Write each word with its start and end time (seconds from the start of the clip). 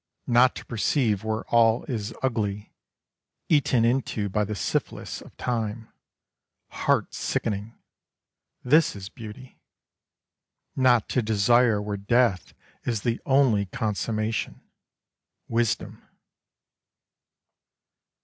Not 0.25 0.55
to 0.55 0.65
perceive 0.65 1.23
where 1.23 1.43
all 1.49 1.83
is 1.83 2.11
ugly, 2.23 2.73
eaten 3.49 3.85
into 3.85 4.29
by 4.29 4.43
the 4.43 4.55
syphilis 4.55 5.21
of 5.21 5.37
time, 5.37 5.93
heart 6.69 7.13
sickening— 7.13 7.77
this 8.73 8.95
is 8.95 9.09
beauty; 9.09 9.59
not 10.75 11.07
to 11.09 11.21
desire 11.21 11.79
where 11.79 11.97
death 11.97 12.55
is 12.83 13.03
the 13.03 13.21
only 13.27 13.67
consummation— 13.67 14.61
wisdom. 15.47 16.01